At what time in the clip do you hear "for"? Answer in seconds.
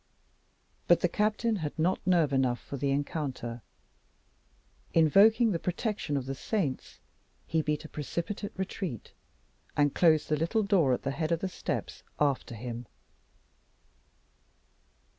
2.59-2.75